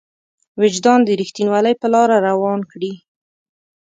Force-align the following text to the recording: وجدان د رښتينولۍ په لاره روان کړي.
وجدان 0.61 0.99
د 1.03 1.09
رښتينولۍ 1.19 1.73
په 1.81 1.87
لاره 1.93 2.17
روان 2.27 2.59
کړي. 2.71 2.93